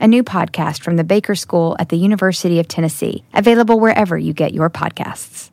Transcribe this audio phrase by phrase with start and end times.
[0.00, 4.32] a new podcast from the Baker School at the University of Tennessee, available wherever you
[4.32, 5.50] get your podcasts.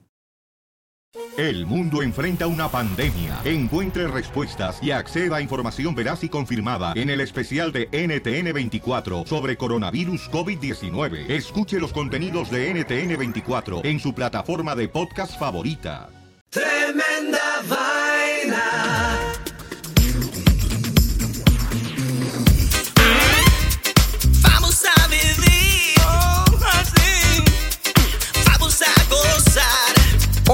[1.38, 3.40] El mundo enfrenta una pandemia.
[3.46, 9.58] Encuentre respuestas y acceda a información veraz y confirmada en el especial de NTN24 sobre
[9.58, 11.30] coronavirus COVID-19.
[11.30, 16.10] Escuche los contenidos de NTN24 en su plataforma de podcast favorita.
[16.50, 17.05] Tremenda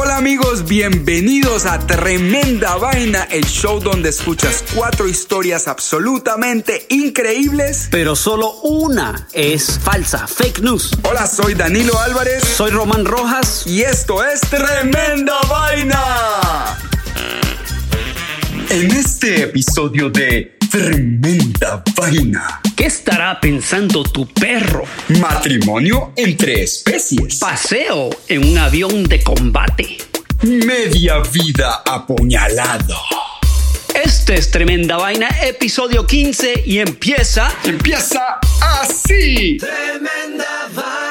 [0.03, 7.87] Hola amigos, bienvenidos a Tremenda Vaina, el show donde escuchas cuatro historias absolutamente increíbles.
[7.91, 10.89] Pero solo una es falsa, fake news.
[11.03, 13.67] Hola, soy Danilo Álvarez Soy Román Rojas.
[13.67, 16.03] y esto es Tremenda Vaina.
[18.71, 24.85] En este episodio de Tremenda Vaina, ¿Qué estará pensando tu perro?
[25.19, 29.97] matrimonio entre especies, Paseo en un avión de combate.
[30.43, 32.95] media vida apuñalado.
[34.01, 37.51] Este es Tremenda Vaina, episodio 15 y empieza...
[37.65, 39.57] Empieza así.
[39.57, 41.10] Tremenda vaina.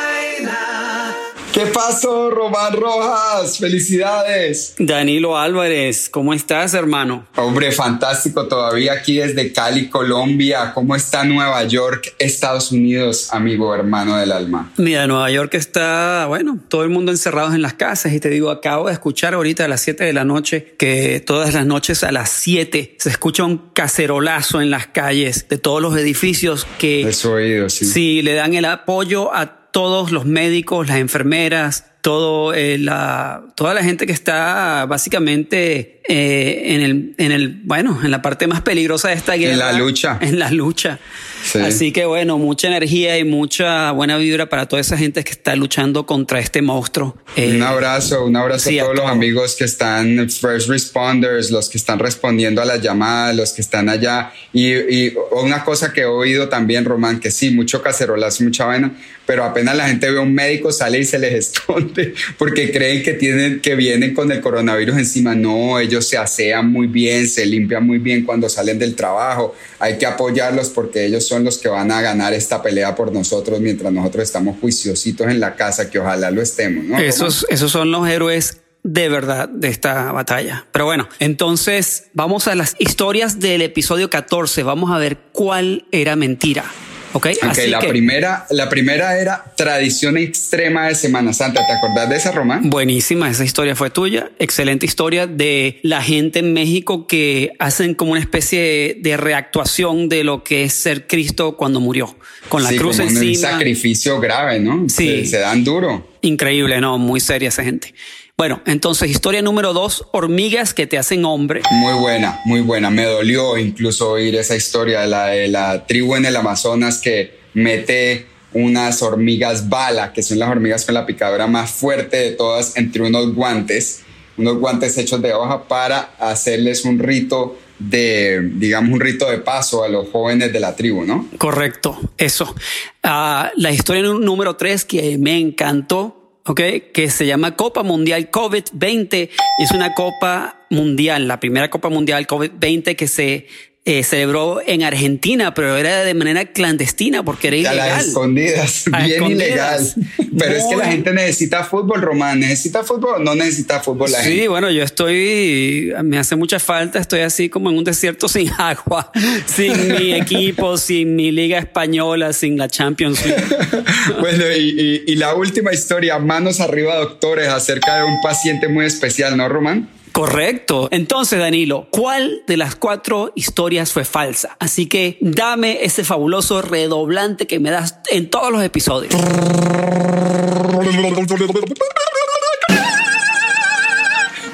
[1.60, 3.58] ¿Qué pasó, Román Rojas?
[3.58, 4.74] Felicidades.
[4.78, 7.26] Danilo Álvarez, ¿cómo estás, hermano?
[7.36, 10.72] Hombre, fantástico todavía aquí desde Cali, Colombia.
[10.72, 14.72] ¿Cómo está Nueva York, Estados Unidos, amigo, hermano del alma?
[14.78, 18.48] Mira, Nueva York está, bueno, todo el mundo encerrados en las casas y te digo,
[18.48, 22.10] acabo de escuchar ahorita a las 7 de la noche que todas las noches a
[22.10, 27.32] las 7 se escucha un cacerolazo en las calles de todos los edificios que Eso
[27.32, 27.84] oído, sí.
[27.84, 33.74] Sí, le dan el apoyo a todos los médicos, las enfermeras, todo eh, la, toda
[33.74, 38.62] la gente que está básicamente eh, en el, en el, bueno, en la parte más
[38.62, 39.72] peligrosa de esta guerra.
[39.72, 40.18] la lucha.
[40.20, 40.98] En la lucha.
[41.44, 41.58] Sí.
[41.58, 45.56] Así que bueno, mucha energía y mucha buena vibra para toda esa gente que está
[45.56, 47.16] luchando contra este monstruo.
[47.36, 49.16] Eh, Un abrazo, un abrazo sí, a a todos los todos.
[49.16, 53.88] amigos que están first responders, los que están respondiendo a las llamadas, los que están
[53.88, 54.32] allá.
[54.52, 58.92] Y, y una cosa que he oído también, Román, que sí, mucho cacerolazo, mucha vaina,
[59.26, 63.02] pero apenas la gente ve a un médico, sale y se les esconde porque creen
[63.02, 65.34] que tienen, que vienen con el coronavirus encima.
[65.34, 69.54] No, ellos se asean muy bien, se limpian muy bien cuando salen del trabajo.
[69.78, 73.60] Hay que apoyarlos porque ellos son los que van a ganar esta pelea por nosotros
[73.60, 76.98] mientras nosotros estamos juiciositos en la casa, que ojalá lo estemos, ¿no?
[76.98, 80.66] Esos, esos son los héroes de verdad de esta batalla.
[80.72, 84.64] Pero bueno, entonces vamos a las historias del episodio 14.
[84.64, 86.64] Vamos a ver cuál era mentira.
[87.12, 87.26] ¿Ok?
[87.42, 91.66] Ok, la, primera, la primera era tradición extrema de Semana Santa.
[91.66, 92.70] ¿Te acordás de esa, Román?
[92.70, 94.30] Buenísima, esa historia fue tuya.
[94.38, 100.24] Excelente historia de la gente en México que hacen como una especie de, reactuación de
[100.24, 102.16] lo que es ser Cristo cuando murió.
[102.48, 103.50] Con la sí, cruz como un encima.
[103.50, 104.88] sacrificio grave, ¿no?
[104.88, 105.24] Sí.
[105.24, 106.08] Se, se dan duro.
[106.22, 106.98] Increíble, ¿no?
[106.98, 107.94] Muy seria esa gente.
[108.40, 111.60] Bueno, entonces historia número dos, hormigas que te hacen hombre.
[111.72, 112.88] Muy buena, muy buena.
[112.88, 117.38] Me dolió incluso oír esa historia de la, de la tribu en el Amazonas que
[117.52, 122.78] mete unas hormigas bala, que son las hormigas con la picadura más fuerte de todas,
[122.78, 124.04] entre unos guantes,
[124.38, 129.84] unos guantes hechos de hoja para hacerles un rito de, digamos, un rito de paso
[129.84, 131.28] a los jóvenes de la tribu, ¿no?
[131.36, 132.54] Correcto, eso.
[133.02, 136.16] Ah, la historia nú- número tres que me encantó,
[136.46, 136.60] ¿ok?
[136.92, 139.30] Que se llama Copa Mundial COVID-20.
[139.58, 143.46] Es una Copa Mundial, la primera Copa Mundial COVID-20 que se
[143.86, 147.88] eh, celebró en Argentina, pero era de manera clandestina porque era A ilegal.
[147.88, 149.96] las escondidas, A bien escondidas.
[149.96, 150.30] ilegal.
[150.38, 152.40] Pero es que la gente necesita fútbol, Román.
[152.40, 154.48] ¿Necesita fútbol o no necesita fútbol la Sí, gente?
[154.48, 159.10] bueno, yo estoy, me hace mucha falta, estoy así como en un desierto sin agua,
[159.46, 163.44] sin mi equipo, sin mi liga española, sin la Champions League.
[164.20, 168.84] Bueno, y, y- y la última historia, manos arriba, doctores, acerca de un paciente muy
[168.84, 169.88] especial, ¿no, Román?
[170.20, 170.88] Correcto.
[170.90, 174.54] Entonces, Danilo, ¿cuál de las cuatro historias fue falsa?
[174.58, 179.14] Así que dame ese fabuloso redoblante que me das en todos los episodios.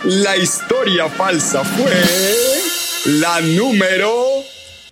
[0.05, 1.93] La historia falsa fue
[3.07, 4.15] la número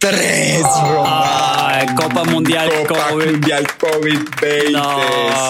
[0.01, 1.23] 3, Román.
[1.57, 3.27] Ay, Copa Mundial Copa COVID.
[3.27, 4.73] Mundial COVID-20.
[4.73, 5.01] No.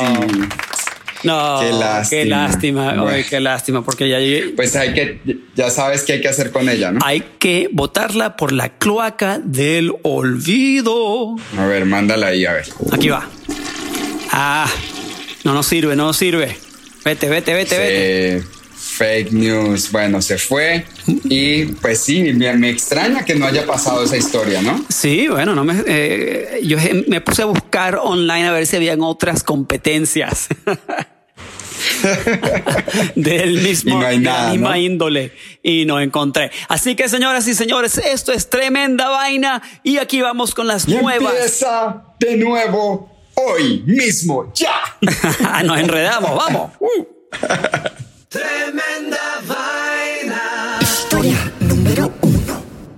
[0.01, 0.74] Sí.
[1.25, 2.23] No, Qué lástima.
[2.23, 3.27] Qué lástima, Bueno.
[3.29, 5.21] Qué lástima, porque ya llegué- Pues hay que,
[5.57, 7.01] ya sabes qué hay que hacer con ella, ¿no?
[7.05, 11.37] hay que botarla por la cloaca del olvido.
[11.59, 12.67] A ver, mándala ahí, a ver.
[12.93, 13.29] Aquí va.
[14.31, 14.69] Ah,
[15.45, 16.57] no nos sirve, no nos sirve.
[17.05, 18.45] Vete, vete, vete, vete.
[18.77, 19.91] Fake news.
[19.93, 20.85] Bueno, se fue.
[21.25, 24.85] Y pues sí, me, me extraña que no haya pasado esa historia, ¿no?
[24.89, 26.77] Sí, bueno, no me, eh, yo
[27.09, 30.49] me puse a buscar online a ver si habían otras competencias
[33.15, 34.77] del mismo Y no hay de la nada, misma ¿no?
[34.77, 35.33] índole
[35.63, 36.51] y no encontré.
[36.69, 40.95] Así que, señoras y señores, esto es tremenda vaina y aquí vamos con las Y
[40.97, 41.33] nuevas.
[41.35, 44.75] empieza de nuevo hoy mismo, ya.
[45.65, 46.71] Nos enredamos, vamos.
[46.81, 47.05] Uh.
[48.29, 50.79] Tremenda vaina.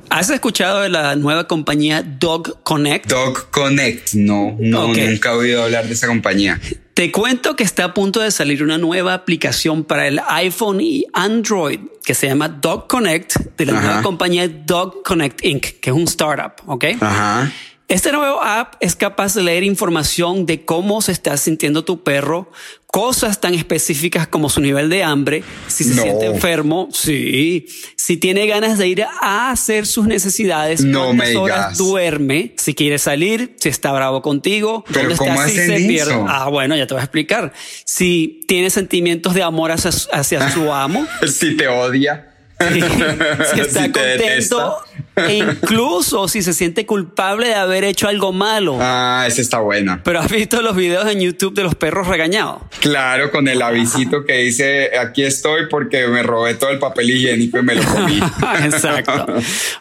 [0.09, 3.07] ¿Has escuchado de la nueva compañía Dog Connect?
[3.11, 4.97] Dog Connect, no, no, Ok.
[4.97, 6.59] nunca he oído hablar de esa compañía.
[6.97, 11.05] Te cuento que está a punto de salir una nueva aplicación para el iPhone y
[11.13, 13.83] Android que se llama Dog Connect de la Ajá.
[13.83, 16.85] nueva compañía Dog Connect Inc., que es un startup, ¿ok?
[16.99, 17.53] Ajá.
[17.89, 22.51] Este nuevo app es capaz de leer información de cómo se está sintiendo tu perro,
[22.89, 26.03] cosas tan específicas como su nivel de hambre, si se No.
[26.03, 31.37] siente enfermo, sí, si tiene ganas de ir a hacer sus necesidades, No cuántas me
[31.37, 35.87] horas duerme, si quiere salir, si está bravo contigo, Pero dónde ¿cómo está, si se
[35.87, 36.15] pierde.
[36.27, 37.53] Ah, bueno, ya te voy a explicar.
[37.85, 42.33] Si tiene sentimientos de amor hacia, hacia su amo, Si te odia.
[43.55, 44.83] si está Si contento
[45.17, 48.79] e incluso si se siente culpable de haber hecho algo malo.
[48.81, 50.03] Ah, esa está buena.
[50.05, 52.63] Pero has visto los videos en YouTube de los perros regañados.
[52.81, 57.59] Claro, con el avisito que dice aquí estoy porque me robé todo el papel higiénico
[57.59, 58.21] y me lo comí.
[58.65, 59.27] Exacto.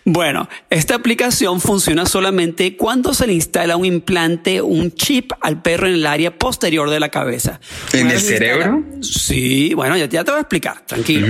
[0.05, 5.87] Bueno, esta aplicación funciona solamente cuando se le instala un implante, un chip al perro
[5.87, 7.59] en el área posterior de la cabeza.
[7.91, 8.83] ¿En el cerebro?
[9.01, 11.27] Sí, bueno, ya, ya te voy a explicar, tranquilo.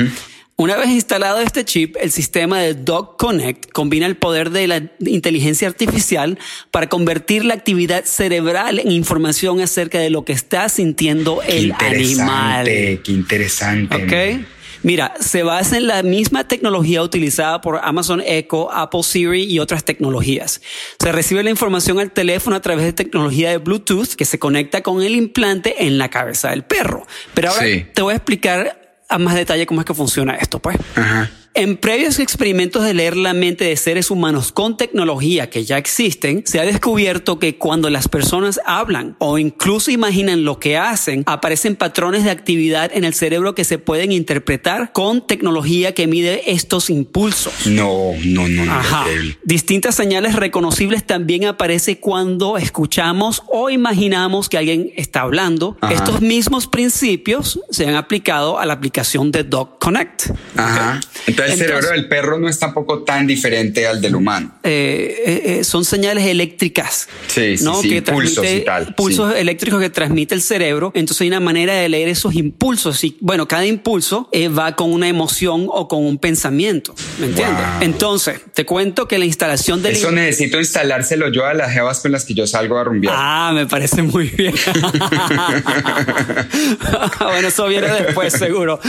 [0.57, 4.81] Una vez instalado este chip, el sistema de Dog Connect combina el poder de la
[5.01, 6.39] inteligencia artificial
[6.71, 11.71] para convertir la actividad cerebral en información acerca de lo que está sintiendo Qué el
[11.73, 12.67] animal.
[12.69, 13.95] interesante, qué interesante.
[14.37, 14.45] Ok.
[14.83, 19.83] Mira, se basa en la misma tecnología utilizada por Amazon Echo, Apple Siri y otras
[19.83, 20.61] tecnologías.
[21.01, 24.83] Se recibe la información al teléfono a través de tecnología de Bluetooth que se conecta
[24.83, 27.05] con el implante en la cabeza del perro.
[27.33, 27.85] Pero ahora Sí.
[27.93, 30.77] te voy a explicar a más detalle cómo es que funciona esto, pues.
[30.95, 31.29] Ajá.
[31.57, 36.43] En previos experimentos de leer la mente de seres humanos con tecnología que ya existen,
[36.45, 41.77] se ha descubierto que cuando las personas hablan o incluso imaginan lo que hacen, aparecen
[41.77, 46.89] patrones de actividad en el cerebro que se pueden interpretar con tecnología que mide estos
[46.89, 47.67] impulsos.
[47.67, 48.73] No, no, no, no.
[48.73, 49.05] Ajá.
[49.45, 55.77] Distintas señales reconocibles también aparece cuando escuchamos o imaginamos que alguien está hablando.
[55.79, 55.93] Ajá.
[55.93, 60.31] Estos mismos principios se han aplicado a la aplicación de Dog Connect.
[60.57, 60.99] Ajá.
[61.45, 64.55] Entonces el cerebro del perro no es tampoco tan diferente al del humano.
[64.63, 67.07] eh, eh, eh, son señales eléctricas.
[67.27, 67.81] Sí, sí, ¿no?
[67.81, 70.91] sí, que impulsos transmite- y tal, Pulsos eléctricos que transmite el cerebro.
[70.95, 73.03] Entonces hay una manera de leer esos impulsos.
[73.03, 76.93] Y bueno, cada impulso eh, va con una emoción o con un pensamiento.
[77.19, 77.57] ¿Me entiendes?
[77.57, 77.81] Wow.
[77.81, 79.93] Entonces, te cuento que la instalación del.
[79.93, 83.13] Eso necesito instalárselo yo a las jevas con las que yo salgo a rumbear.
[83.17, 84.53] Ah, me parece muy bien.
[87.19, 88.79] bueno, eso viene después, seguro.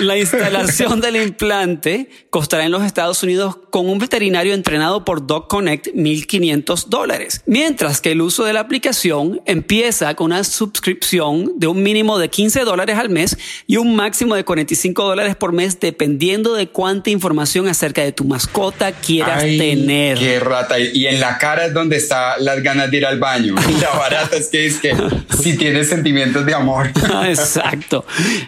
[0.00, 5.48] La instalación del implante costará en los Estados Unidos con un veterinario entrenado por Dog
[5.48, 7.42] Connect 1.500 dólares.
[7.46, 12.28] Mientras que el uso de la aplicación empieza con una suscripción de un mínimo de
[12.28, 13.36] 15 dólares al mes
[13.66, 18.24] y un máximo de 45 dólares por mes, dependiendo de cuánta información acerca de tu
[18.24, 20.18] mascota quieras Ay, tener.
[20.18, 20.78] Qué rata.
[20.78, 23.54] Y en la cara es donde está las ganas de ir al baño.
[23.80, 24.94] La barata es que es que
[25.40, 26.90] si tienes sentimientos de amor.
[27.26, 28.04] Exacto.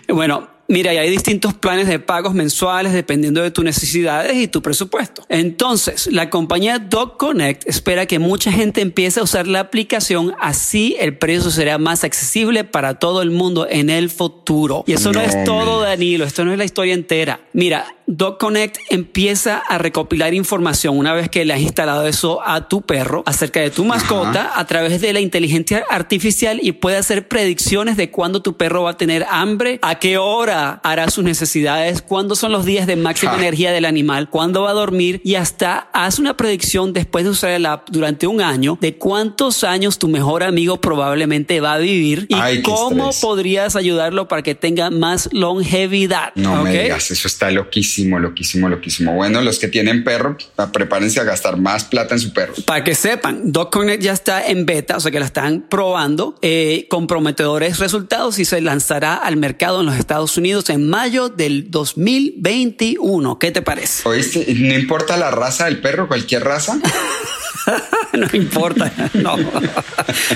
[0.09, 5.25] Bueno, Mira, hay distintos planes de pagos mensuales dependiendo de tus necesidades y tu presupuesto.
[5.31, 10.95] Entonces, la compañía Dog Connect espera que mucha gente empiece a usar la aplicación, así
[11.01, 14.85] el precio será más accesible para todo el mundo en el futuro.
[14.87, 17.41] Y eso no, es todo, Danilo, esto no es la historia entera.
[17.55, 22.69] Mira, Dog Connect empieza a recopilar información una vez que le has instalado eso a
[22.69, 27.29] tu perro acerca de tu mascota a través de la inteligencia artificial y puede hacer
[27.29, 32.03] predicciones de cuándo tu perro va a tener hambre, a qué hora hará sus necesidades,
[32.03, 35.89] cuándo son los días de máxima energía del animal, cuándo va a dormir y hasta
[35.93, 40.09] hace una predicción después de usar el app durante un año de cuántos años tu
[40.09, 46.33] mejor amigo probablemente va a vivir y cómo podrías ayudarlo para que tenga más longevidad.
[46.35, 49.15] No me digas, eso está loquísimo loquísimo, loquísimo.
[49.15, 50.37] Bueno, los que tienen perro,
[50.73, 52.55] prepárense a gastar más plata en su perro.
[52.67, 56.87] Para que sepan, DocConnect ya está en beta, o sea que la están probando, eh,
[56.89, 61.71] con prometedores resultados y se lanzará al mercado en los Estados Unidos en mayo del
[61.71, 63.39] 2021.
[63.39, 64.09] ¿Qué te parece?
[64.09, 66.81] Oíste, no importa la raza del perro, cualquier raza.
[68.13, 69.37] no importa, no.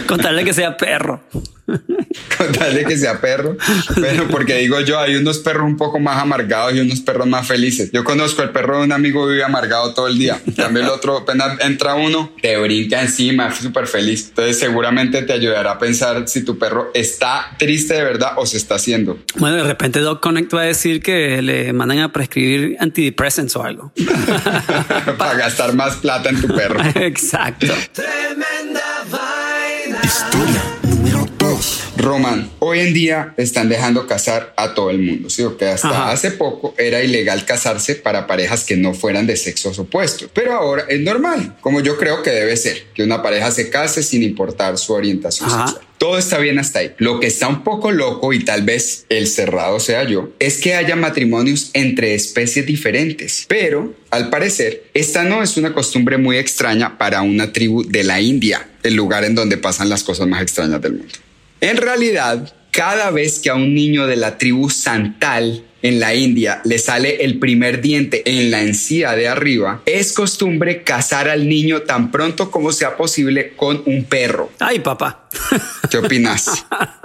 [0.06, 1.22] Contarle que sea perro.
[2.36, 3.56] Contarle que sea perro.
[3.94, 7.46] Pero porque digo yo, hay unos perros un poco más amargados y unos perros más
[7.46, 7.90] felices.
[7.92, 10.40] Yo conozco el perro de un amigo vive amargado todo el día.
[10.56, 14.28] También el otro, apenas entra uno, te brinca encima, súper feliz.
[14.28, 18.56] Entonces seguramente te ayudará a pensar si tu perro está triste de verdad o se
[18.56, 19.18] está haciendo.
[19.36, 23.62] Bueno, de repente Doc Connect va a decir que le mandan a prescribir antidepresentes o
[23.62, 23.92] algo.
[25.18, 26.80] Para gastar más plata en tu perro.
[27.22, 27.72] Exacto.
[27.92, 30.00] Tremenda vaina.
[30.02, 31.82] Historia número 2.
[31.98, 35.44] Roman, hoy en día están dejando casar a todo el mundo, ¿sí?
[35.56, 36.10] Que hasta Ajá.
[36.10, 40.84] hace poco era ilegal casarse para parejas que no fueran de sexos opuestos, pero ahora
[40.88, 44.76] es normal, como yo creo que debe ser, que una pareja se case sin importar
[44.76, 45.68] su orientación Ajá.
[45.68, 45.86] sexual.
[46.02, 46.90] Todo está bien hasta ahí.
[46.98, 50.74] Lo que está un poco loco y tal vez el cerrado sea yo, es que
[50.74, 53.44] haya matrimonios entre especies diferentes.
[53.46, 58.20] Pero, al parecer, esta no es una costumbre muy extraña para una tribu de la
[58.20, 61.14] India, el lugar en donde pasan las cosas más extrañas del mundo.
[61.60, 66.60] En realidad, cada vez que a un niño de la tribu Santal en la India
[66.64, 71.82] le sale el primer diente en la encía de arriba, es costumbre casar al niño
[71.82, 74.50] tan pronto como sea posible con un perro.
[74.58, 75.28] Ay, papá.
[75.90, 76.64] ¿Qué opinas?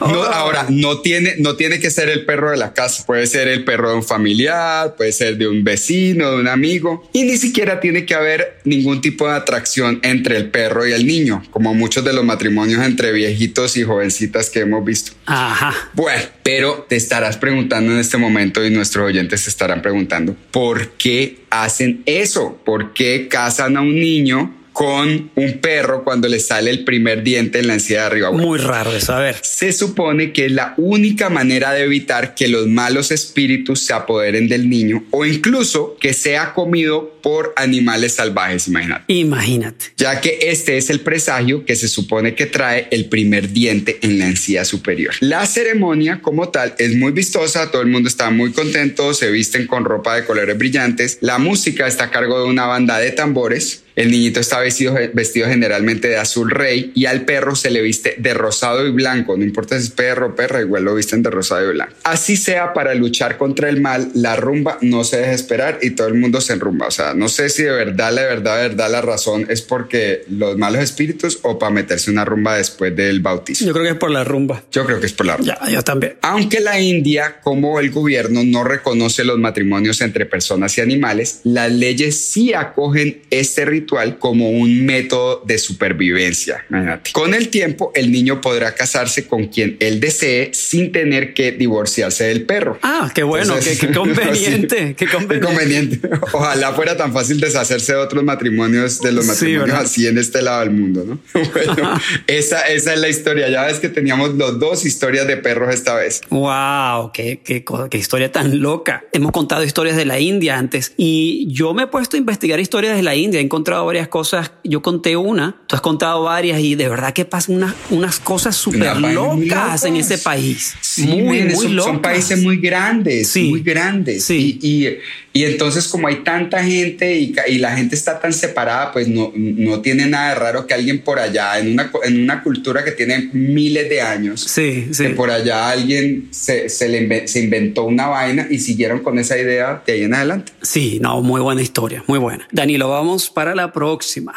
[0.00, 3.04] No, ahora, no tiene, no tiene que ser el perro de la casa.
[3.06, 7.08] Puede ser el perro de un familiar, puede ser de un vecino, de un amigo.
[7.12, 11.06] Y ni siquiera tiene que haber ningún tipo de atracción entre el perro y el
[11.06, 15.12] niño, como muchos de los matrimonios entre viejitos y jovencitas que hemos visto.
[15.26, 15.74] Ajá.
[15.94, 20.90] Bueno, pero te estarás preguntando en este momento y nuestros oyentes se estarán preguntando, ¿por
[20.92, 22.60] qué hacen eso?
[22.64, 27.60] ¿Por qué casan a un niño con un perro cuando le sale el primer diente
[27.60, 28.28] en la encía de arriba?
[28.30, 29.36] Bueno, Muy raro de saber.
[29.40, 34.48] se supone que es la única manera de evitar que los malos espíritus se apoderen
[34.48, 39.04] del niño o incluso que sea comido por animales salvajes, imagínate.
[39.14, 39.86] Imagínate.
[39.96, 44.18] Ya que este es el presagio que se supone que trae el primer diente en
[44.18, 45.14] la encía superior.
[45.20, 49.68] La ceremonia como tal es muy vistosa, todo el mundo está muy contento, se visten
[49.68, 53.83] con ropa de colores brillantes, la música está a cargo de una banda de tambores,
[53.96, 58.16] el niñito está vestido, vestido generalmente de azul rey y al perro se le viste
[58.18, 59.36] de rosado y blanco.
[59.36, 61.94] No importa si es perro o perra, igual lo visten de rosado y blanco.
[62.02, 66.08] Así sea para luchar contra el mal, la rumba no se deja esperar y todo
[66.08, 66.88] el mundo se enrumba.
[66.88, 70.24] O sea, no sé si de verdad, la verdad, de verdad, la razón es porque
[70.28, 73.66] los malos espíritus o para meterse una rumba después del bautismo.
[73.66, 74.64] Yo creo que es por la rumba.
[74.72, 75.58] Yo creo que es por la rumba.
[75.60, 76.16] Ya, yo también.
[76.22, 81.70] Aunque la India, como el gobierno, no reconoce los matrimonios entre personas y animales, las
[81.70, 83.83] leyes sí acogen este ritual
[84.18, 86.64] como un método de supervivencia.
[86.70, 87.12] Imagínate.
[87.12, 92.24] Con el tiempo, el niño podrá casarse con quien él desee sin tener que divorciarse
[92.24, 92.78] del perro.
[92.82, 96.00] Ah, qué bueno, Entonces, qué, qué conveniente, sí, qué qué conveniente.
[96.32, 99.82] Ojalá fuera tan fácil deshacerse de otros matrimonios, de los Sí, matrimonios ¿verdad?
[99.82, 101.18] así en este lado del mundo, ¿no?
[101.54, 103.48] Bueno, esa, esa es la historia.
[103.48, 106.20] Ya ves que teníamos los dos historias de perros esta vez.
[106.30, 109.04] Wow, qué, qué, qué historia tan loca.
[109.12, 112.96] Hemos contado historias de la India antes y yo me he puesto a investigar historias
[112.96, 113.40] de la India.
[113.40, 114.52] He encontrado varias cosas.
[114.62, 118.56] Yo conté una, tú has contado varias y de verdad que pasan unas, unas cosas
[118.56, 120.74] súper locas en ese país.
[120.80, 121.92] Sí, muy, muy son, locas.
[121.92, 124.24] son países muy grandes, Sí, muy grandes.
[124.24, 124.58] sí.
[124.62, 124.98] Y, y,
[125.36, 129.80] y entonces como hay tanta gente y, la gente está tan separada, pues no, no
[129.82, 133.30] tiene nada de raro que alguien por allá, en una, en una cultura que tiene
[133.32, 135.02] miles de años, Sí, sí.
[135.02, 139.18] que por allá alguien se, se, le inven- se inventó una vaina y siguieron con
[139.18, 140.52] esa idea de ahí en adelante.
[140.62, 142.46] Sí, no, muy buena historia, muy buena.
[142.52, 144.34] Danilo, vamos para la próxima.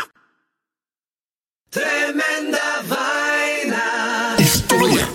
[1.70, 4.36] Tremenda vaina.
[4.40, 5.08] Historia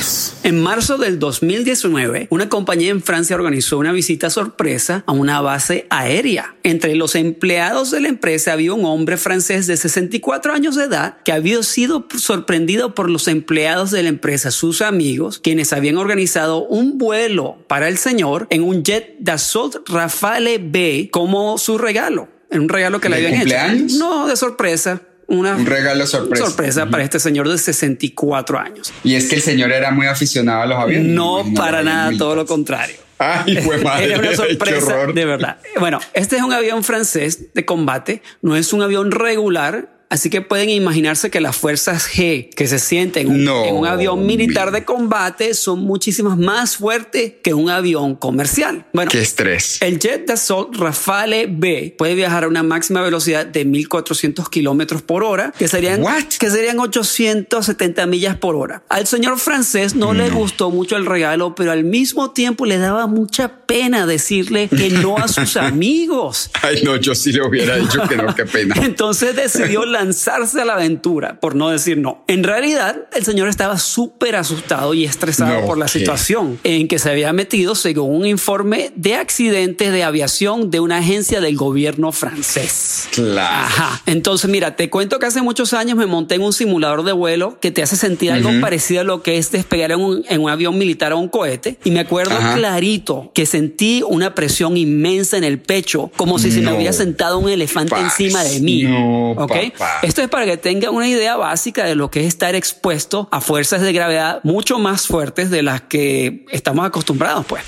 [0.00, 0.30] número 3.
[0.30, 0.34] aviones.
[0.42, 5.86] En marzo del 2019, una compañía en Francia organizó una visita sorpresa a una base
[5.90, 6.54] aérea.
[6.62, 11.18] Entre los empleados de la empresa había un hombre francés de 64 años de edad
[11.24, 16.64] que había sido sorprendido por los empleados de la empresa, sus amigos, quienes habían organizado
[16.64, 22.28] un vuelo para el señor en un jet Dassault Rafale B como su regalo.
[22.50, 23.92] En un regalo que le habían cumpleaños?
[23.92, 23.98] hecho.
[23.98, 25.02] No, de sorpresa.
[25.30, 26.44] Una Un regalo sorpresa.
[26.46, 28.92] sorpresa para este señor de 64 años.
[29.04, 31.06] Y es que el señor era muy aficionado a los aviones.
[31.12, 32.96] No para nada, todo lo contrario.
[33.18, 34.06] Ay, fue madre.
[34.06, 35.58] Era una sorpresa, de verdad.
[35.78, 39.99] Bueno, este es un avión francés de combate, no es un avión regular.
[40.10, 43.74] Así que pueden imaginarse que las fuerzas G que se sienten en un- No, en
[43.76, 48.84] un avión militar de combate son muchísimas más fuertes que un avión comercial.
[48.92, 49.78] Bueno, Qué estrés.
[49.80, 55.22] el jet Dassault Rafale B puede viajar a una máxima velocidad de 1400 kilómetros por
[55.22, 56.24] hora, que serían, What?
[56.40, 58.82] que serían 870 millas por hora.
[58.88, 63.06] Al señor francés no, le gustó mucho el regalo, pero al mismo tiempo le daba
[63.06, 66.50] mucha pena decirle que no a sus amigos.
[66.62, 68.74] Ay, no, yo sí le hubiera dicho que no, qué pena.
[68.82, 72.24] Entonces decidió lanzarse a la aventura, por no decir no.
[72.26, 75.98] En realidad, el señor estaba súper asustado y estresado No, por la ¿qué?
[75.98, 80.98] situación en que se había metido según un informe de accidentes de aviación de una
[80.98, 83.08] agencia del gobierno francés.
[83.12, 83.66] Claro.
[83.66, 84.02] Ajá.
[84.06, 87.58] Entonces, mira, te cuento que hace muchos años me monté en un simulador de vuelo
[87.60, 90.50] que te hace sentir algo parecido a lo que es despegar en un, en un
[90.50, 91.78] avión militar o un cohete.
[91.84, 92.54] Y me acuerdo Ajá.
[92.54, 96.76] clarito que sentí una presión inmensa en el pecho, como si se me No.
[96.76, 98.82] hubiera sentado un elefante Parce, encima de mí.
[98.84, 99.36] no, ¿Ok?
[99.78, 99.89] papá.
[100.02, 103.40] Esto es para que tengan una idea básica de lo que es estar expuesto a
[103.40, 107.62] fuerzas de gravedad mucho más fuertes de las que estamos acostumbrados, pues.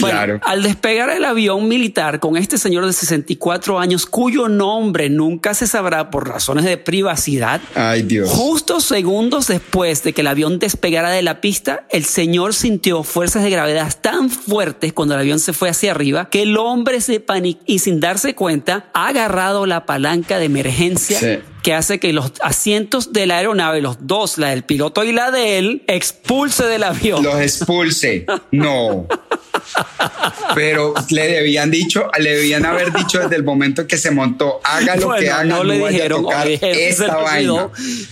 [0.00, 0.40] Bueno, Claro.
[0.44, 5.66] al despegar el avión militar con este señor de 64 años, cuyo nombre nunca se
[5.66, 8.28] sabrá por razones de privacidad, Ay, Dios.
[8.30, 13.42] Justo segundos después de que el avión despegara de la pista, el señor sintió fuerzas
[13.42, 17.20] de gravedad tan fuertes cuando el avión se fue hacia arriba que el hombre se
[17.20, 21.38] panicó y sin darse cuenta ha agarrado la palanca de emergencia Sí.
[21.66, 25.32] Que hace que los asientos de la aeronave, los dos, la del piloto y la
[25.32, 27.24] de él, expulse del avión.
[27.24, 28.24] Los expulse.
[28.52, 29.08] No.
[30.54, 34.94] Pero le debían dicho, le debían haber dicho desde el momento que se montó, haga
[34.94, 37.68] lo que haga, no le vaya a dijeron, o tocar dijeron esta vaina.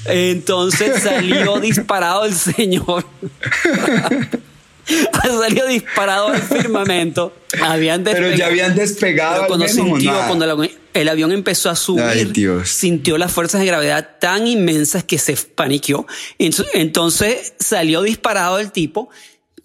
[0.07, 3.07] Entonces salió disparado el señor.
[5.41, 7.35] salió disparado al firmamento.
[7.63, 8.37] Habían Pero despegado.
[8.39, 10.27] ya habían despegado Pero cuando sintió, nada.
[10.27, 12.69] cuando el avión, el avión empezó a subir, Ay, Dios.
[12.69, 16.07] sintió las fuerzas de gravedad tan inmensas que se paniqueó.
[16.39, 19.09] Entonces- salió disparado el tipo.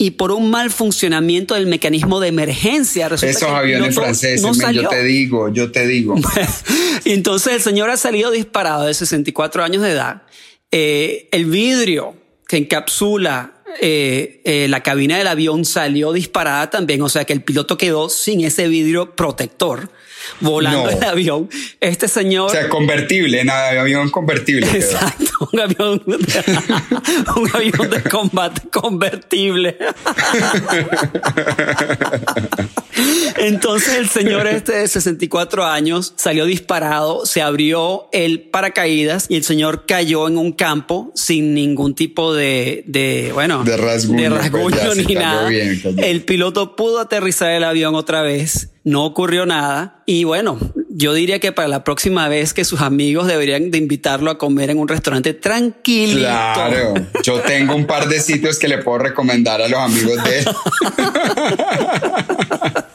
[0.01, 4.83] Y por un mal funcionamiento del mecanismo de emergencia, resulta Esos aviones franceses, no salió.
[4.83, 6.15] yo te digo, yo te digo.
[7.05, 10.21] Entonces el señor ha salido disparado de 64 años de edad.
[10.71, 12.15] Eh, el vidrio
[12.47, 17.43] que encapsula eh, eh, la cabina del avión salió disparada también, o sea que el
[17.43, 19.89] piloto quedó sin ese vidrio protector
[20.39, 20.89] volando No.
[20.89, 21.49] el avión.
[21.79, 22.47] Este señor...
[22.49, 24.67] O sea, convertible, en avión convertible.
[24.67, 26.03] Exacto, un avión,
[27.35, 29.77] un avión de combate convertible.
[33.37, 39.43] Entonces el señor este de 64 años salió disparado, se abrió el paracaídas y el
[39.43, 44.73] señor cayó en un campo sin ningún tipo de, de bueno, De rasguño, de pues,
[44.75, 45.47] rasguño ni nada.
[45.47, 45.81] bien.
[45.97, 50.57] El piloto pudo aterrizar el avión otra vez, no ocurrió nada y bueno,
[50.89, 54.69] yo diría que para la próxima vez que sus amigos deberían de invitarlo a comer
[54.69, 56.19] en un restaurante tranquilito.
[56.19, 60.39] Claro, yo tengo un par de sitios que le puedo recomendar a los amigos de
[60.39, 60.45] él.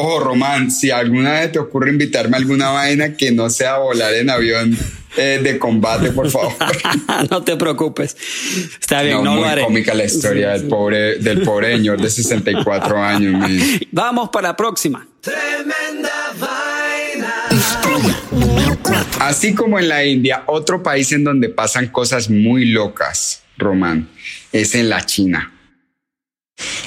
[0.00, 4.14] Ojo, Román, si alguna vez te ocurre invitarme a alguna vaina que no sea volar
[4.14, 4.76] en avión
[5.16, 6.52] eh, de combate, por favor.
[7.30, 8.16] no te preocupes.
[8.80, 9.62] Está bien, No, no, lo muy haré.
[9.64, 13.32] cómica la historia del pobre, del pobre señor de 64 años.
[13.32, 13.58] man.
[13.90, 15.04] Vamos para la próxima.
[15.20, 17.34] Tremenda vaina.
[19.20, 24.08] Así como en la India, otro país en donde pasan cosas muy locas, Román,
[24.52, 25.52] es en la China.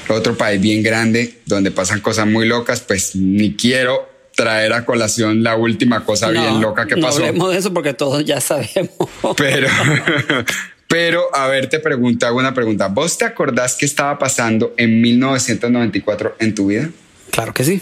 [0.09, 5.43] Otro país bien grande donde pasan cosas muy locas, pues ni quiero traer a colación
[5.43, 7.17] la última cosa bien No, loca que no pasó.
[7.19, 8.95] hablemos de eso porque todos ya sabemos.
[9.37, 9.67] Pero,
[10.87, 12.87] pero, a ver, te pregunto, hago una pregunta.
[12.87, 16.89] ¿Vos te acordás qué estaba pasando en 1994 en tu vida?
[17.29, 17.81] claro que sí.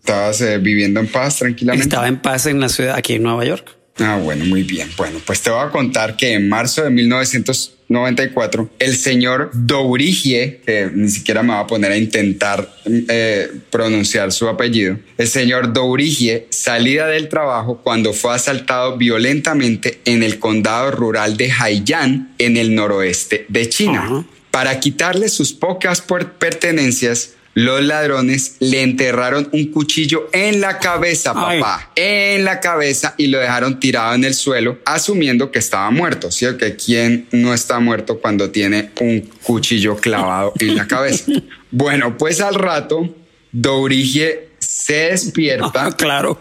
[0.00, 1.84] ¿Estabas eh, viviendo en paz tranquilamente?
[1.88, 3.75] Estaba en paz en la ciudad, aquí en Nueva York.
[3.98, 4.90] Ah, bueno, muy bien.
[4.96, 10.90] Bueno, pues te voy a contar que en marzo de 1994, el señor Dourigie, que
[10.92, 16.46] ni siquiera me va a poner a intentar eh, pronunciar su apellido, el señor Dourigie
[16.50, 22.74] salía del trabajo cuando fue asaltado violentamente en el condado rural de Haiyan, en el
[22.74, 24.26] noroeste de China.
[24.50, 26.02] Para quitarle sus pocas
[26.38, 33.28] pertenencias, los ladrones le enterraron un cuchillo en la cabeza, papá, en la cabeza y
[33.28, 36.30] lo dejaron tirado en el suelo, asumiendo que estaba muerto.
[36.30, 36.44] ¿Sí?
[36.58, 41.32] Que quién no está muerto cuando tiene un cuchillo clavado en la cabeza.
[41.68, 43.14] Bueno, pues al rato,
[43.52, 45.92] Dourigie se despierta.
[45.92, 46.40] claro.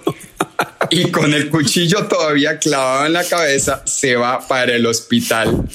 [0.90, 5.66] Y con el cuchillo todavía clavado en la cabeza, se va para el hospital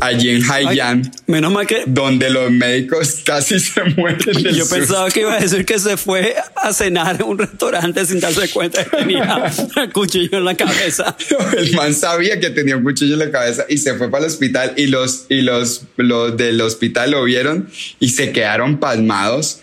[0.00, 1.12] allí en Haiyan.
[1.26, 1.84] Menos mal que.
[1.86, 4.54] Donde los médicos casi se mueren.
[4.54, 8.20] Yo pensaba que iba a decir que se fue a cenar en un restaurante sin
[8.20, 9.44] darse cuenta que tenía
[9.76, 11.16] el cuchillo en la cabeza.
[11.56, 14.30] El man sabía que tenía un cuchillo en la cabeza y se fue para el
[14.30, 17.68] hospital y los, y los, los del hospital lo vieron
[18.00, 19.60] y se quedaron pasmados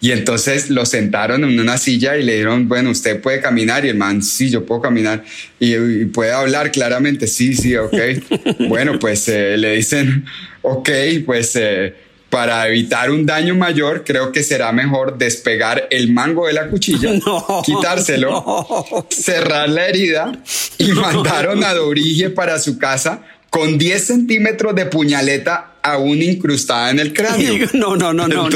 [0.00, 3.84] y entonces lo sentaron en una silla y le dijeron, bueno, usted puede caminar.
[3.84, 5.24] Y el man, sí, yo puedo caminar.
[5.58, 7.94] Y, puede hablar claramente, sí, sí, ok.
[8.68, 10.24] bueno, pues eh, le dicen,
[10.62, 10.90] ok,
[11.24, 11.56] pues...
[11.56, 11.94] Eh,
[12.30, 17.10] para evitar un daño mayor, creo que será mejor despegar el mango de la cuchilla,
[17.64, 20.32] quitárselo, cerrar la herida
[20.78, 27.00] y mandaron a Dorige para su casa con 10 centímetros de puñaleta aún incrustada en
[27.00, 27.68] el cráneo.
[27.72, 28.48] No, no, no, no.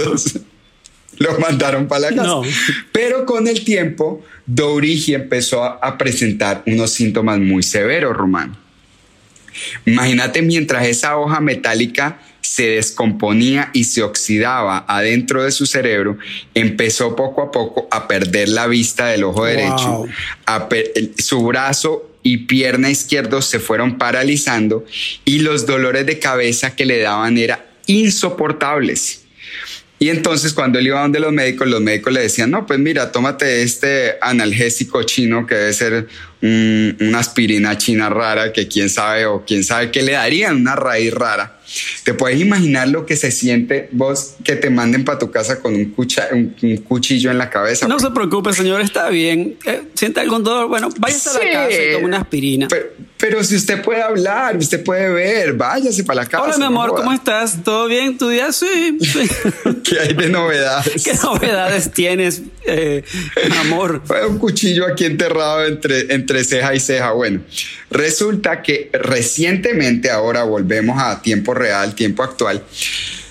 [1.18, 2.40] Lo mandaron para la casa.
[2.92, 8.56] Pero con el tiempo, Dourigi empezó a, presentar unos síntomas muy severos, Román.
[9.86, 16.18] Imagínate mientras esa hoja metálica se descomponía y se oxidaba adentro de su cerebro,
[16.54, 20.04] empezó poco a poco a perder la vista del ojo derecho,
[21.18, 24.84] su brazo y pierna izquierdo se fueron paralizando
[25.24, 29.23] y los dolores de cabeza que le daban eran insoportables.
[29.98, 33.12] Y entonces cuando él iba donde los médicos, los médicos le decían, no, pues mira,
[33.12, 36.08] tómate este analgésico chino que debe ser
[36.42, 41.14] una aspirina china rara que quién sabe o quién sabe qué le darían, una raíz
[41.14, 41.58] rara.
[42.04, 45.74] ¿Te puedes imaginar lo que se siente vos que te manden para tu casa con
[45.74, 47.88] un, un, cuchillo en la cabeza?
[47.88, 49.56] No se preocupe, señor, está bien.
[49.64, 50.68] Eh, siente algún dolor.
[50.68, 52.68] Bueno, váyase a la casa y tome una aspirina.
[53.16, 56.44] Pero, si usted puede hablar, usted puede ver, váyase para la casa.
[56.44, 57.62] Hola, mi amor, ¿cómo estás?
[57.64, 58.18] ¿Todo bien?
[58.18, 58.52] ¿Tu día?
[58.52, 58.98] Sí.
[59.84, 61.02] ¿Qué hay de novedades?
[61.04, 63.02] ¿Qué novedades tienes, eh,
[63.60, 64.02] amor?
[64.28, 67.12] Un cuchillo aquí enterrado entre, entre ceja y ceja.
[67.12, 67.40] Bueno,
[67.90, 72.62] resulta que recientemente, ahora volvemos a tiempo real, tiempo actual,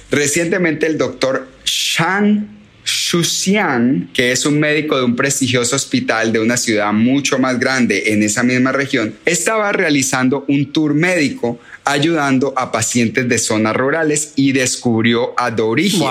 [0.10, 2.54] recientemente el doctor Shang
[2.86, 8.12] Shuxian, que es un médico de un prestigioso hospital de una ciudad mucho más grande
[8.12, 14.34] en esa misma región, estaba realizando un tour médico ayudando a pacientes de zonas rurales
[14.36, 16.06] y descubrió a Dorige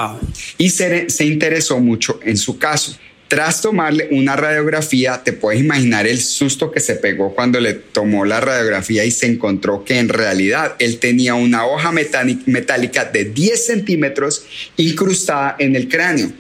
[0.59, 2.97] y se, se interesó mucho en su caso.
[3.33, 8.27] Tras tomarle una radiografía, te puedes imaginar el susto que se pegó cuando le tomó
[8.27, 13.67] la radiografía y se encontró que en realidad él tenía una hoja metálica de 10
[13.67, 14.45] centímetros
[14.77, 16.31] incrustada en el cráneo.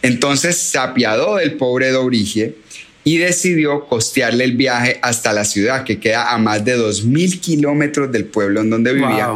[0.00, 2.54] Entonces se apiadó del pobre Dourigie
[3.04, 8.10] y decidió costearle el viaje hasta la ciudad, que queda a más de 2.000 kilómetros
[8.10, 9.34] del pueblo en donde vivía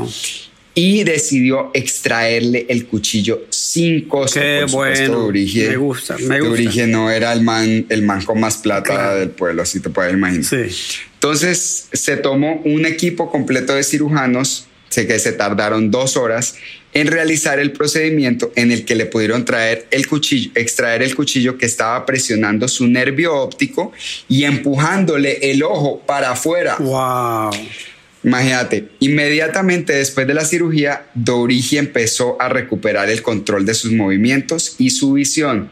[0.78, 4.38] y decidió extraerle el cuchillo sin costo.
[4.38, 5.30] Qué bueno.
[5.30, 6.86] me gusta, me gusta.
[6.86, 10.44] no era el man, el man con más plata del pueblo, así te puedes imaginar.
[10.44, 11.02] Sí.
[11.14, 16.56] Entonces se tomó un equipo completo de cirujanos, sé que se tardaron dos horas
[16.92, 21.56] en realizar el procedimiento en el que le pudieron traer el cuchillo, extraer el cuchillo
[21.56, 23.92] que estaba presionando su nervio óptico
[24.28, 26.76] y empujándole el ojo para afuera.
[26.78, 27.50] Wow.
[28.26, 34.74] Imagínate, inmediatamente después de la cirugía, Dourigi empezó a recuperar el control de sus movimientos
[34.78, 35.70] y su visión.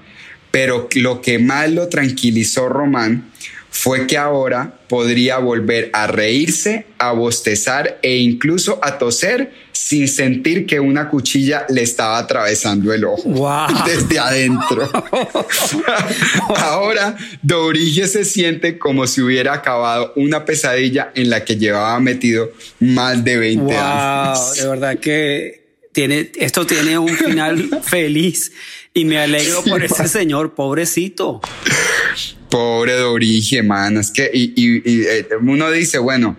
[0.53, 3.33] Pero lo que más lo tranquilizó Román
[3.71, 10.65] fue que ahora podría volver a reírse, a bostezar e incluso a toser sin sentir
[10.67, 13.29] que una cuchilla le estaba atravesando el ojo
[13.87, 14.89] desde adentro.
[16.57, 22.51] ahora Dorige se siente como si hubiera acabado una pesadilla en la que llevaba metido
[22.81, 24.57] más de 20 años.
[24.57, 28.53] De verdad que tiene, esto tiene un final feliz
[28.93, 31.41] y me alegro por ese señor, pobrecito.
[32.49, 33.97] Pobre de origen, man.
[33.99, 36.37] Es que, y, eh, uno dice, bueno,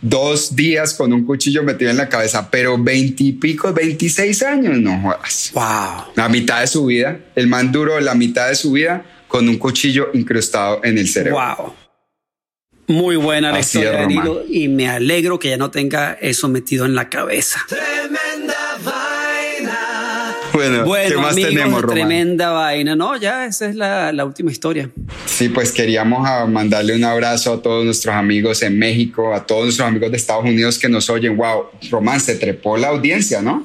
[0.00, 5.50] dos días con un cuchillo metido en la cabeza, pero veintipico, veintiséis años, no jodas.
[5.54, 6.12] Wow.
[6.16, 9.58] La mitad de su vida, el man duró la mitad de su vida con un
[9.58, 11.40] cuchillo incrustado en el cerebro.
[11.56, 11.74] Wow.
[12.88, 14.08] Muy buena la historia,
[14.48, 17.64] y me alegro que ya no tenga eso metido en la cabeza.
[20.84, 22.96] Bueno, ¿qué más tenemos, Tremenda vaina.
[22.96, 24.90] No, ya esa es la, la, última historia.
[25.26, 29.64] Sí, pues queríamos ah, mandarle un abrazo a todos nuestros amigos en México, a todos
[29.64, 31.36] nuestros amigos de Estados Unidos que nos oyen.
[31.36, 33.64] Wow, Román, se trepó la audiencia, ¿no?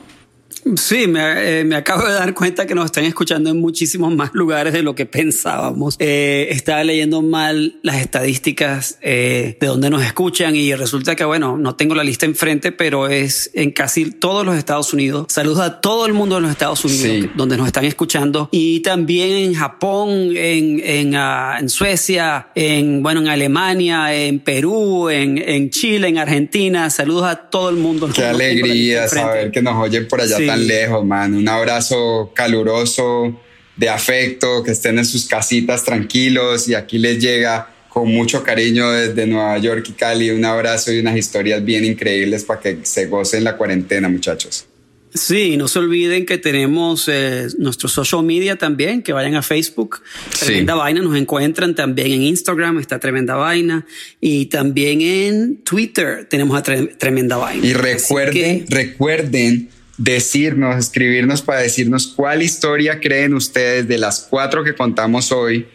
[0.77, 4.31] Sí, me, eh, me, acabo de dar cuenta que nos están escuchando en muchísimos más
[4.33, 5.95] lugares de lo que pensábamos.
[5.99, 11.55] Eh, estaba leyendo mal las estadísticas eh, de donde nos escuchan y resulta que, bueno,
[11.55, 15.27] no tengo la lista enfrente, pero es en casi todos los Estados Unidos.
[15.29, 19.31] Saludos a todo el mundo de los Estados Unidos donde nos están escuchando y también
[19.31, 25.69] en Japón, en, en, uh, en, Suecia, en, bueno, en Alemania, en Perú, en, en
[25.69, 26.89] Chile, en Argentina.
[26.89, 28.09] Saludos a todo el mundo.
[28.11, 31.33] Qué alegría saber que nos oyen por allá tan lejos, man.
[31.33, 33.39] Un abrazo caluroso,
[33.75, 38.91] de afecto, que estén en sus casitas tranquilos y aquí les llega con mucho cariño
[38.91, 43.05] desde Nueva York y Cali un abrazo y unas historias bien increíbles para que se
[43.05, 44.65] gocen la cuarentena, muchachos.
[45.13, 50.01] Sí, no se olviden que tenemos eh, nuestro social media también, que vayan a Facebook.
[50.37, 53.85] Tremenda Vaina, nos encuentran también en Instagram, está Tremenda Vaina.
[54.19, 57.65] Y también en Twitter tenemos a Tremenda Vaina.
[57.65, 64.75] Y recuerden, recuerden decirnos, escribirnos para decirnos cuál historia creen ustedes de las cuatro que
[64.75, 65.67] contamos hoy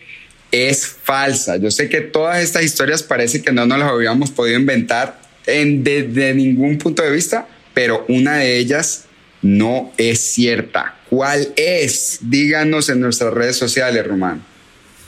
[0.50, 1.56] es falsa.
[1.56, 5.82] Yo sé que todas estas historias parece que no nos las habíamos podido inventar en,
[5.84, 9.06] desde ningún punto de vista, pero una de ellas
[9.42, 10.96] no es cierta.
[11.08, 12.18] ¿Cuál es?
[12.22, 14.44] Díganos en nuestras redes sociales, Román.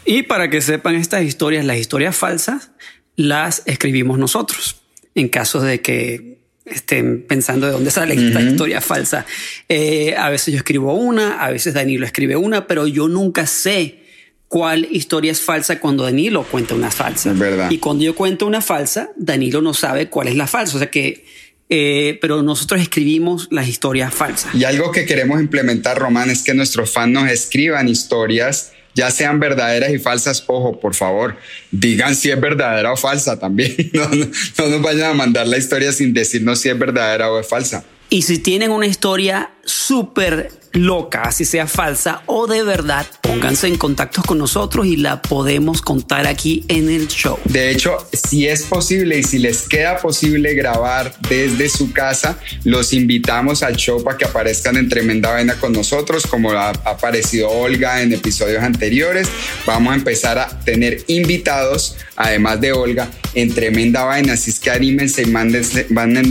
[0.05, 2.70] Y para que sepan estas historias, las historias falsas,
[3.16, 4.81] las escribimos nosotros.
[5.14, 9.27] En caso de que estén pensando de dónde sale esta historia falsa.
[9.68, 14.03] Eh, a veces yo escribo una, a veces Danilo escribe una, pero yo nunca sé
[14.48, 17.33] cuál historia es falsa cuando Danilo cuenta una falsa.
[17.33, 17.70] verdad.
[17.70, 20.77] Y cuando yo cuento una falsa, Danilo no sabe cuál es la falsa.
[20.77, 21.25] O sea que,
[21.68, 24.55] eh, pero nosotros escribimos las historias falsas.
[24.55, 29.40] Y algo que queremos implementar, Román, es que nuestros fans nos escriban historias ya sean
[29.40, 31.37] verdaderas y falsas, ojo, por favor,
[31.70, 33.74] digan si es verdadera o falsa también.
[33.92, 37.46] No, no, nos vayan a mandar la historia sin decirnos si es verdadera o es
[37.46, 37.85] falsa.
[38.09, 43.76] Y si tienen una historia súper loca, así sea falsa o de verdad, pónganse en
[43.76, 47.38] contacto con nosotros y la podemos contar aquí en el show.
[47.44, 52.92] De hecho, si es posible y si les queda posible grabar desde su casa, los
[52.92, 58.02] invitamos al show para que aparezcan en Tremenda Vaina con nosotros, como ha aparecido Olga
[58.02, 59.28] en episodios anteriores.
[59.66, 64.35] Vamos a empezar a tener invitados, además de Olga, en Tremenda Vaina.
[64.35, 66.30] Así es que anímense y manden, manden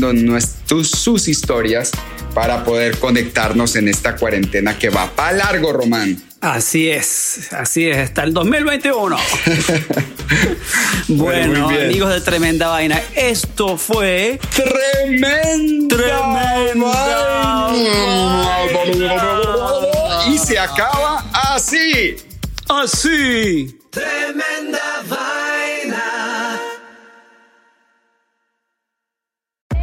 [0.83, 1.91] sus historias
[2.33, 6.23] para poder conectarnos en esta cuarentena que va para largo, Román.
[6.39, 9.17] Así es, así es, hasta el 2021.
[11.09, 16.87] bueno, amigos de Tremenda Vaina, esto fue Tremenda, Tremenda
[17.67, 18.57] Vaina.
[20.29, 22.15] Y se acaba así.
[22.69, 23.77] Así.
[23.91, 25.50] Tremenda Vaina.